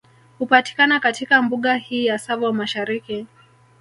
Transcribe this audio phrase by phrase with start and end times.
[0.39, 3.27] Hupatikana katika Mbuga hii ya Tsavo Mashariki